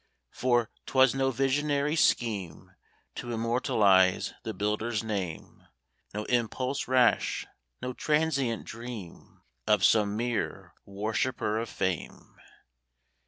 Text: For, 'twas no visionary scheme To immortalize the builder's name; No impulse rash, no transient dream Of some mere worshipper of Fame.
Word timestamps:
For, 0.31 0.71
'twas 0.87 1.13
no 1.13 1.29
visionary 1.29 1.95
scheme 1.95 2.71
To 3.13 3.31
immortalize 3.31 4.33
the 4.41 4.51
builder's 4.51 5.03
name; 5.03 5.67
No 6.11 6.23
impulse 6.23 6.87
rash, 6.87 7.45
no 7.83 7.93
transient 7.93 8.65
dream 8.65 9.43
Of 9.67 9.83
some 9.85 10.17
mere 10.17 10.73
worshipper 10.87 11.59
of 11.59 11.69
Fame. 11.69 12.35